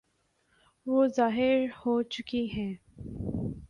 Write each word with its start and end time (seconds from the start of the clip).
وہ 0.85 1.07
ظاہر 1.07 1.65
ہو 1.79 2.01
چکی 2.03 2.45
ہیں۔ 2.51 2.73